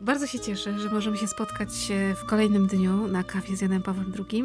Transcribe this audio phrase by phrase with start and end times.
[0.00, 1.68] Bardzo się cieszę, że możemy się spotkać
[2.16, 4.44] w kolejnym dniu na kawie z Janem Pawłem II.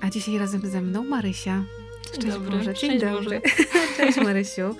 [0.00, 1.64] A dzisiaj razem ze mną Marysia.
[2.12, 2.50] Cześć dobry.
[2.50, 2.74] Boże.
[2.74, 3.42] Dzień Cześć dobry.
[3.96, 4.74] Cześć Marysiu.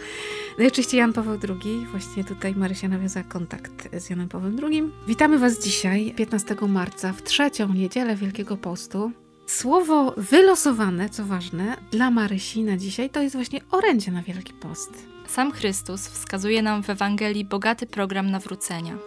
[0.58, 1.86] No i oczywiście Jan Paweł II.
[1.90, 4.82] Właśnie tutaj Marysia nawiązała kontakt z Janem Pawłem II.
[5.08, 9.12] Witamy Was dzisiaj, 15 marca, w trzecią niedzielę Wielkiego Postu.
[9.46, 14.90] Słowo wylosowane, co ważne, dla Marysi na dzisiaj to jest właśnie orędzie na Wielki Post.
[15.26, 18.98] Sam Chrystus wskazuje nam w Ewangelii bogaty program nawrócenia.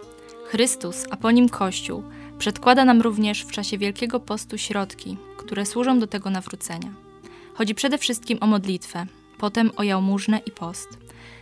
[0.48, 2.02] Chrystus, a po nim Kościół,
[2.38, 6.92] przedkłada nam również w czasie Wielkiego Postu środki, które służą do tego nawrócenia.
[7.54, 9.06] Chodzi przede wszystkim o modlitwę,
[9.38, 10.88] potem o jałmużnę i post.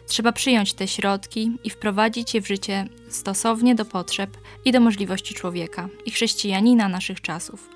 [0.06, 5.34] Trzeba przyjąć te środki i wprowadzić je w życie stosownie do potrzeb i do możliwości
[5.34, 7.68] człowieka i chrześcijanina naszych czasów.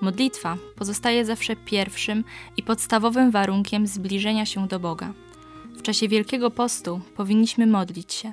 [0.00, 2.24] Modlitwa pozostaje zawsze pierwszym
[2.56, 5.12] i podstawowym warunkiem zbliżenia się do Boga.
[5.76, 8.32] W czasie Wielkiego Postu powinniśmy modlić się.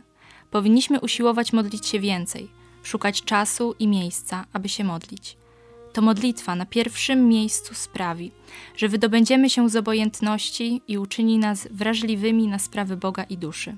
[0.56, 2.48] Powinniśmy usiłować modlić się więcej,
[2.84, 5.38] szukać czasu i miejsca, aby się modlić.
[5.94, 8.32] To modlitwa na pierwszym miejscu sprawi,
[8.76, 13.76] że wydobędziemy się z obojętności i uczyni nas wrażliwymi na sprawy Boga i duszy.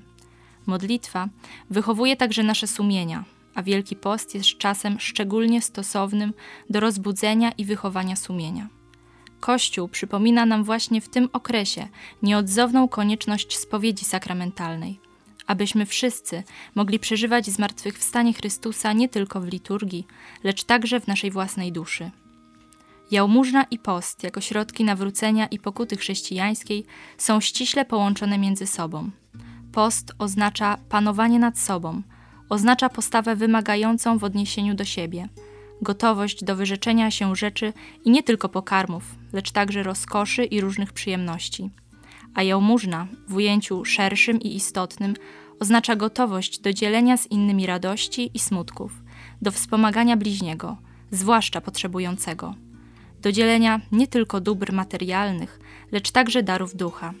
[0.66, 1.28] Modlitwa
[1.70, 3.24] wychowuje także nasze sumienia,
[3.54, 6.32] a Wielki Post jest czasem szczególnie stosownym
[6.70, 8.68] do rozbudzenia i wychowania sumienia.
[9.40, 11.88] Kościół przypomina nam właśnie w tym okresie
[12.22, 15.07] nieodzowną konieczność spowiedzi sakramentalnej,
[15.48, 16.42] abyśmy wszyscy
[16.74, 20.06] mogli przeżywać zmartwychwstanie Chrystusa nie tylko w liturgii,
[20.44, 22.10] lecz także w naszej własnej duszy.
[23.10, 26.84] Jałmużna i post, jako środki nawrócenia i pokuty chrześcijańskiej,
[27.18, 29.10] są ściśle połączone między sobą.
[29.72, 32.02] Post oznacza panowanie nad sobą,
[32.48, 35.28] oznacza postawę wymagającą w odniesieniu do siebie–
[35.82, 37.72] gotowość do wyrzeczenia się rzeczy
[38.04, 41.70] i nie tylko pokarmów, lecz także rozkoszy i różnych przyjemności.
[42.34, 45.14] A jałmużna, w ujęciu szerszym i istotnym,
[45.60, 48.92] oznacza gotowość do dzielenia z innymi radości i smutków,
[49.42, 50.76] do wspomagania bliźniego,
[51.10, 52.54] zwłaszcza potrzebującego,
[53.22, 55.60] do dzielenia nie tylko dóbr materialnych,
[55.92, 57.14] lecz także darów ducha.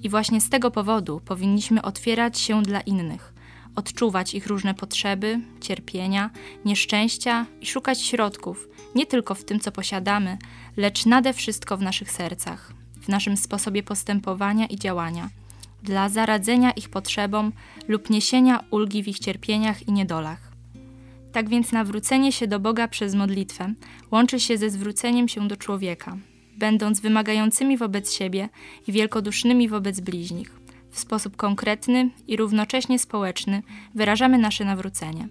[0.00, 3.34] I właśnie z tego powodu powinniśmy otwierać się dla innych,
[3.76, 6.30] odczuwać ich różne potrzeby, cierpienia,
[6.64, 10.38] nieszczęścia i szukać środków, nie tylko w tym, co posiadamy,
[10.76, 15.30] lecz nade wszystko w naszych sercach, w naszym sposobie postępowania i działania,
[15.82, 17.52] dla zaradzenia ich potrzebom
[17.88, 20.50] lub niesienia ulgi w ich cierpieniach i niedolach.
[21.32, 23.74] Tak więc nawrócenie się do Boga przez modlitwę
[24.10, 26.16] łączy się ze zwróceniem się do człowieka,
[26.58, 28.48] będąc wymagającymi wobec siebie
[28.88, 33.62] i wielkodusznymi wobec bliźnich w sposób konkretny i równocześnie społeczny
[33.94, 35.28] wyrażamy nasze nawrócenie.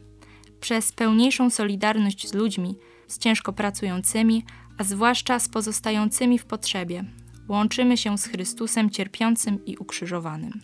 [0.59, 2.75] Przez pełniejszą solidarność z ludźmi,
[3.07, 4.43] z ciężko pracującymi,
[4.77, 7.03] a zwłaszcza z pozostającymi w potrzebie,
[7.49, 10.61] łączymy się z Chrystusem cierpiącym i ukrzyżowanym.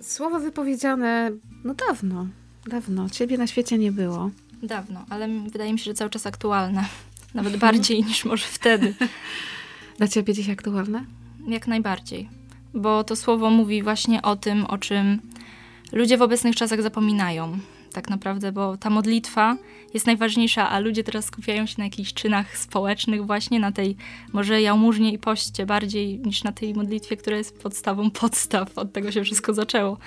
[0.00, 1.30] Słowo wypowiedziane
[1.64, 2.26] no dawno,
[2.66, 3.10] dawno.
[3.10, 4.30] Ciebie na świecie nie było.
[4.62, 6.84] Dawno, ale wydaje mi się, że cały czas aktualne.
[7.34, 8.94] Nawet bardziej niż może wtedy.
[9.98, 11.04] Dla ciebie dziś aktualne?
[11.48, 12.40] Jak najbardziej
[12.74, 15.20] bo to słowo mówi właśnie o tym, o czym
[15.92, 17.58] ludzie w obecnych czasach zapominają.
[17.92, 19.56] Tak naprawdę, bo ta modlitwa
[19.94, 23.96] jest najważniejsza, a ludzie teraz skupiają się na jakichś czynach społecznych, właśnie na tej
[24.32, 28.78] może jałmużnie i poście bardziej niż na tej modlitwie, która jest podstawą podstaw.
[28.78, 29.98] Od tego się wszystko zaczęło.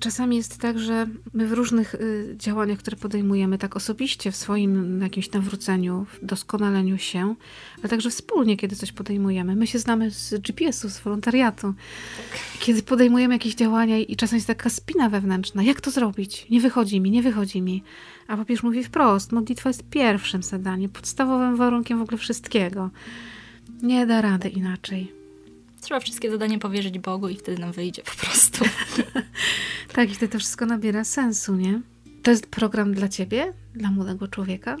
[0.00, 5.00] Czasami jest tak, że my w różnych y, działaniach, które podejmujemy, tak osobiście w swoim
[5.02, 7.34] jakimś nawróceniu, w doskonaleniu się,
[7.78, 9.56] ale także wspólnie, kiedy coś podejmujemy.
[9.56, 11.74] My się znamy z GPS-u, z wolontariatu.
[12.60, 15.62] Kiedy podejmujemy jakieś działania i czasem jest taka spina wewnętrzna.
[15.62, 16.46] Jak to zrobić?
[16.50, 17.82] Nie wychodzi mi, nie wychodzi mi.
[18.28, 22.90] A papież mówi wprost, modlitwa jest pierwszym zadaniem, podstawowym warunkiem w ogóle wszystkiego.
[23.82, 25.19] Nie da rady inaczej.
[25.80, 28.64] Trzeba wszystkie zadania powierzyć Bogu i wtedy nam wyjdzie po prostu.
[29.94, 31.80] tak, i wtedy to wszystko nabiera sensu, nie?
[32.22, 34.76] To jest program dla ciebie, dla młodego człowieka?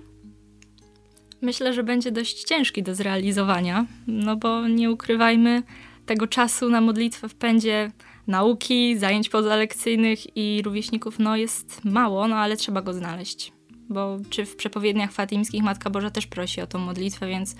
[1.42, 5.62] Myślę, że będzie dość ciężki do zrealizowania, no bo nie ukrywajmy,
[6.06, 7.92] tego czasu na modlitwę w pędzie
[8.26, 13.52] nauki, zajęć pozalekcyjnych i rówieśników no jest mało, no ale trzeba go znaleźć.
[13.88, 17.56] Bo czy w przepowiedniach fatimskich Matka Boża też prosi o tą modlitwę, więc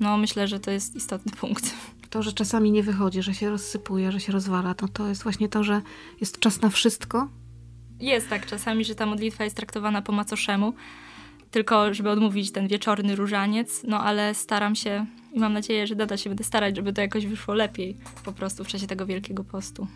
[0.00, 1.74] no myślę, że to jest istotny punkt
[2.10, 5.48] to, że czasami nie wychodzi, że się rozsypuje, że się rozwala, to, to jest właśnie
[5.48, 5.82] to, że
[6.20, 7.28] jest czas na wszystko.
[8.00, 10.74] Jest tak czasami, że ta modlitwa jest traktowana po macoszemu,
[11.50, 16.16] tylko żeby odmówić ten wieczorny różaniec, no ale staram się i mam nadzieję, że dada
[16.16, 19.86] się będę starać, żeby to jakoś wyszło lepiej po prostu w czasie tego Wielkiego Postu.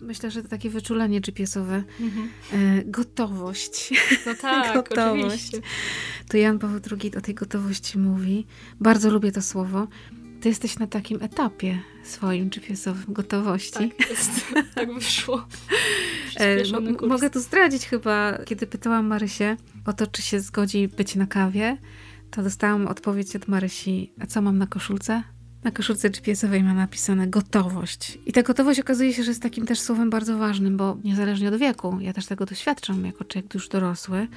[0.00, 1.82] Myślę, że to takie wyczulenie GPS-owe.
[2.00, 2.28] Mhm.
[2.52, 3.92] E, gotowość.
[4.26, 5.26] No tak, gotowość.
[5.26, 5.60] Oczywiście.
[6.28, 8.46] To Jan Paweł II o tej gotowości mówi.
[8.80, 9.86] Bardzo lubię to słowo
[10.44, 13.72] Ty jesteś na takim etapie swoim GPS-owym gotowości.
[13.72, 14.30] Tak, jest,
[14.74, 15.46] tak wyszło.
[16.36, 16.56] E,
[16.96, 17.08] kurs.
[17.08, 19.56] Mogę tu zdradzić chyba, kiedy pytałam Marysię
[19.86, 21.76] o to, czy się zgodzi być na kawie,
[22.30, 25.22] to dostałam odpowiedź od Marysi, a co mam na koszulce?
[25.62, 28.18] Na koszulce GPS-owej mam napisane gotowość.
[28.26, 31.56] I ta gotowość okazuje się, że jest takim też słowem bardzo ważnym, bo niezależnie od
[31.56, 34.28] wieku, ja też tego doświadczam jako człowiek już dorosły,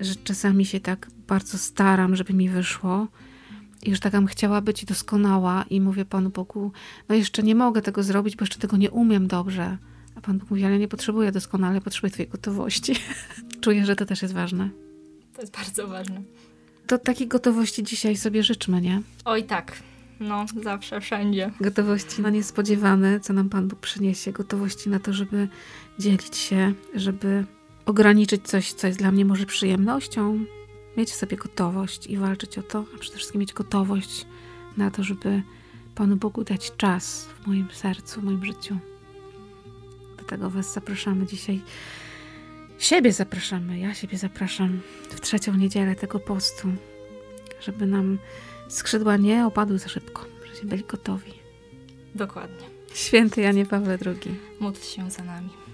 [0.00, 3.08] że czasami się tak bardzo staram, żeby mi wyszło,
[3.82, 6.72] i już takam chciała być doskonała i mówię Panu Bogu,
[7.08, 9.78] no jeszcze nie mogę tego zrobić, bo jeszcze tego nie umiem dobrze.
[10.14, 12.94] A Pan Bóg mówi, ale nie potrzebuję doskonale, potrzebuję Twojej gotowości.
[13.60, 14.70] Czuję, że to też jest ważne.
[15.34, 16.22] To jest bardzo ważne.
[16.86, 19.02] To takiej gotowości dzisiaj sobie życzmy, nie?
[19.24, 19.82] Oj tak.
[20.20, 21.50] No, zawsze, wszędzie.
[21.60, 24.32] Gotowości na niespodziewane, co nam Pan Bóg przyniesie.
[24.32, 25.48] Gotowości na to, żeby
[25.98, 27.44] dzielić się, żeby
[27.86, 30.44] ograniczyć coś, co jest dla mnie może przyjemnością,
[30.98, 34.26] mieć w sobie gotowość i walczyć o to, a przede wszystkim mieć gotowość
[34.76, 35.42] na to, żeby
[35.94, 38.76] Panu Bogu dać czas w moim sercu, w moim życiu.
[40.18, 41.60] Do tego Was zapraszamy dzisiaj.
[42.78, 44.80] Siebie zapraszamy, ja siebie zapraszam
[45.10, 46.68] w trzecią niedzielę tego postu,
[47.60, 48.18] żeby nam
[48.68, 51.32] skrzydła nie opadły za szybko, żebyśmy byli gotowi.
[52.14, 52.66] Dokładnie.
[52.94, 54.34] Święty Janie Paweł II.
[54.60, 55.67] Módl się za nami.